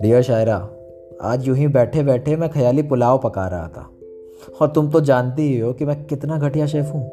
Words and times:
Dear 0.00 0.22
शायरा 0.22 0.70
आज 1.22 1.48
यूँ 1.48 1.56
ही 1.56 1.68
बैठे 1.68 2.02
बैठे 2.02 2.36
मैं 2.36 2.50
ख्याली 2.50 2.82
पुलाव 2.82 3.18
पका 3.18 3.48
रहा 3.48 3.68
था। 3.68 3.90
और 4.60 4.68
तुम 4.68 4.90
तो 4.90 5.00
जानती 5.00 5.42
ही 5.42 5.58
हो 5.58 5.72
कि 5.72 5.84
मैं 5.84 6.04
कितना 6.04 6.38
घटिया 6.38 6.66
शेफ़ 6.66 6.86
हूँ। 6.86 7.10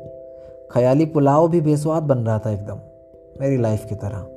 ख्याली 0.71 1.05
पुलाव 1.05 1.47
भी 1.47 1.61
बेस्वाद 1.61 2.03
बन 2.03 2.17
रहा 2.17 2.39
था 2.39 2.51
एकदम, 2.51 2.77
मेरी 3.41 3.57
लाइफ 3.57 3.85
की 3.85 3.95
तरह। 3.95 4.27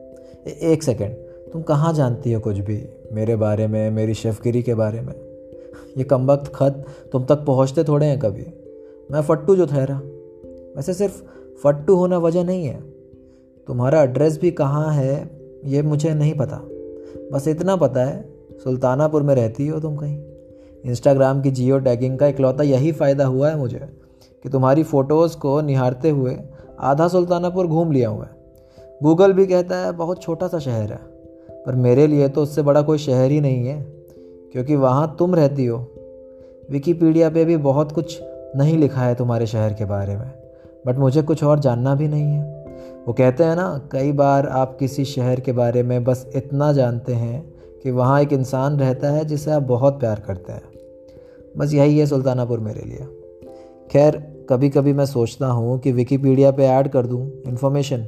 ए- 0.46 0.73
एक 0.73 0.82
सेकेंड 0.82 1.12
तुम 1.53 1.62
कहाँ 1.62 1.93
जानती 1.93 2.32
हो 2.32 2.41
कुछ 2.41 2.59
भी? 2.59 2.89
मेरे 3.12 3.37
बारे 3.37 3.66
में, 3.66 3.91
मेरी 3.91 4.14
शेफगिरी 4.14 4.62
के 4.62 4.75
बारे 4.75 5.00
में। 5.00 5.14
ये 5.98 6.05
कम 6.05 6.30
वक्त 6.30 6.53
खत 6.55 6.85
तुम 7.12 7.25
तक 7.25 7.37
पहुँचते 7.37 7.85
थोड़े 7.85 8.07
हैं 8.07 8.19
कभी। 8.19 8.46
मैं 9.11 9.23
फट्टू 9.23 9.57
जो 9.57 9.66
ठहरा। 9.66 10.00
वैसे 10.77 10.95
सिर्फ़ 10.95 11.23
फट्टू 11.64 11.95
होना 11.95 12.19
वजह 12.19 12.45
नहीं 12.45 12.66
है। 12.66 12.97
तुम्हारा 13.69 14.03
एड्रेस 14.03 14.41
भी 14.41 14.50
कहाँ 14.50 14.93
है, 14.93 15.30
ये 15.64 15.82
मुझे 15.82 16.14
नहीं 16.14 16.35
पता। 16.35 16.61
बस 17.32 17.49
इतना 17.49 17.76
पता 17.76 18.04
है, 18.04 18.29
सुल्तानापुर 18.64 19.22
में 19.22 19.35
रहती 19.35 19.67
हो 19.67 19.81
तुम 19.81 19.96
कहीं। 19.96 20.18
इंस्टाग्राम 20.85 21.43
की 21.43 21.50
जियो 21.50 21.79
टैगिंग 21.79 22.18
का 22.18 22.26
इकलौता 22.26 22.64
यही 22.64 22.93
फ़ायदा 22.93 23.26
हुआ 23.26 23.50
है 23.50 23.59
मुझे 23.59 23.79
कि 24.45 24.49
तुम्हारी 24.49 24.82
फ़ोटोज़ 24.82 25.36
को 25.36 25.61
निहारते 25.61 26.11
हुए 26.11 26.36
आधा 26.81 27.09
सुल्तानापुर 27.09 27.67
घूम 27.67 27.93
लिया 27.93 28.09
हुआ 28.09 28.25
है। 28.25 28.31
गूगल 29.03 29.32
भी 29.32 29.46
कहता 29.46 29.76
है, 29.76 29.93
बहुत 29.93 30.23
छोटा 30.23 30.48
सा 30.48 30.59
शहर 30.59 30.93
है। 30.93 31.00
पर 31.67 31.75
मेरे 31.75 32.06
लिए 32.06 32.28
तो 32.28 32.42
उससे 32.42 32.62
बड़ा 32.62 32.83
कोई 32.83 32.98
शहर 32.98 33.31
ही 33.31 33.41
नहीं 33.41 33.67
है, 33.67 33.81
क्योंकि 34.53 34.77
वहाँ 34.77 35.17
तुम 35.19 35.34
रहती 35.34 35.67
हो। 35.67 35.78
विकीपीडिया 36.70 37.31
पे 37.31 37.45
भी 37.45 37.56
बहुत 37.56 37.92
कुछ 37.92 38.20
नहीं 38.56 38.78
लिखा 38.78 39.00
है 39.00 39.14
तुम्हारे 39.14 39.47
शहर 39.47 39.73
के 39.73 39.84
बारे 39.84 40.17
में 40.17 40.31
बट 40.87 40.98
मुझे 40.98 41.23
कुछ 41.23 41.45
और 41.45 41.59
जानना 41.59 41.95
भी 41.95 42.09
नहीं 42.09 42.25
है। 42.25 42.58
वो 43.06 43.12
कहते 43.12 43.45
हैं 43.45 43.56
ना, 43.56 43.89
कई 43.92 44.12
बार 44.12 44.47
आप 44.47 44.77
किसी 44.78 45.05
शहर 45.05 45.41
के 45.41 45.53
बारे 45.53 45.83
में 45.83 46.05
बस 46.05 46.33
इतना 46.34 46.73
जानते 46.73 47.14
हैं 47.14 47.55
कि 47.83 47.91
वहाँ 47.91 48.23
एक 48.23 48.33
इंसान 48.33 48.79
रहता 48.79 49.11
है 49.11 49.25
जिसे 49.25 49.51
आप 49.51 49.62
बहुत 49.62 50.01
प्यार 50.01 50.20
करते 50.20 50.53
हैं। 50.53 50.62
बस 51.57 51.75
यही 51.75 51.98
है 51.98 52.07
सुल्तानापुर 52.07 52.61
मेरे 52.61 52.81
लिए। 52.81 53.07
खैर 53.91 54.39
कभी 54.51 54.70
कभी 54.70 54.93
मैं 54.93 55.07
सोचता 55.07 55.47
हूँ 55.47 55.79
कि 55.79 55.93
विकीपीडिया 55.93 56.51
पे 56.51 56.67
ऐड 56.67 56.89
कर 56.89 57.07
दूँ 57.07 57.33
इन्फॉर्मेशन 57.47 57.98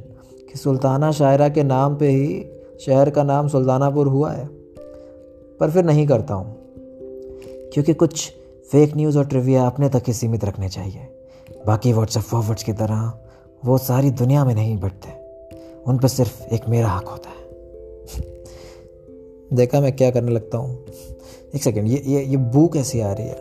कि 0.51 0.57
सुल्ताना 0.57 1.11
शायरा 1.11 1.49
के 1.49 1.63
नाम 1.63 1.95
पे 1.95 2.07
ही 2.07 2.45
शहर 2.85 3.09
का 3.09 3.23
नाम 3.23 3.47
सुल्तानापुर 3.47 4.07
हुआ 4.07 4.31
है। 4.31 4.49
पर 5.59 5.71
फिर 5.71 5.85
नहीं 5.85 6.07
करता 6.07 6.33
हूँ। 6.33 6.55
क्योंकि 7.73 7.93
कुछ 7.93 8.31
फेक 8.71 8.97
न्यूज़ 8.97 9.17
और 9.17 9.25
ट्रिविया 9.25 9.67
अपने 9.67 9.89
तक 9.89 10.03
ही 10.07 10.13
सीमित 10.13 10.45
रखने 10.45 10.69
चाहिए। 10.69 10.99
बाकी 11.67 11.93
व्हाट्सएप 11.93 12.23
फॉरवर्ड्स 12.23 12.63
की 12.63 12.73
तरह 12.73 13.13
वो 13.65 13.77
सारी 13.77 14.11
दुनिया 14.11 14.45
में 14.45 14.55
नहीं 14.55 14.79
बढ़ते। 14.79 15.09
उन 15.87 15.97
पर 15.97 16.07
सिर्फ़ 16.07 16.43
एक 16.43 16.69
मेरा 16.69 16.87
हक 16.87 17.05
होता 17.05 17.29
है। 17.29 17.41
देखा 19.53 19.81
मैं 19.81 19.95
क्या 19.95 20.11
करने 20.11 20.31
लगता 20.31 20.57
हूँ। 20.57 20.85
एक 21.55 21.63
सेकेंड 21.63 21.87
ये 21.87 22.03
ये 22.05 22.23
ये 22.23 22.37
बू 22.37 22.67
कैसी 22.67 22.99
आ 22.99 23.13
रही 23.13 23.27
है? 23.27 23.35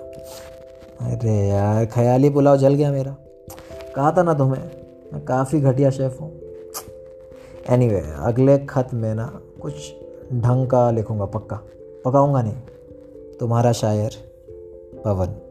अरे 1.01 1.49
यार 1.49 1.87
ख्याली 1.87 2.31
पुलाव 2.31 2.57
जल 2.57 2.75
गया 2.75 2.93
मेरा। 2.93 3.17
कहा 3.97 4.13
था 4.13 4.23
ना 4.23 4.35
तुम्हें? 4.35 4.71
मैं 5.13 5.25
काफ़ी 5.25 5.61
घटिया 5.61 5.91
शेफ़ 5.91 6.19
हूँ। 6.19 6.41
एनीवे 7.71 8.01
anyway, 8.01 8.17
अगले 8.19 8.59
खत 8.59 8.89
में 8.95 9.15
ना 9.15 9.41
कुछ 9.63 9.75
ढंग 10.33 10.67
का 10.67 10.91
लिखूँगा 10.91 11.25
पक्का। 11.25 11.57
पकाऊँगा 12.05 12.43
नहीं। 12.43 12.55
तुम्हारा 13.41 13.73
शायर 13.73 14.11
पवन। 15.05 15.50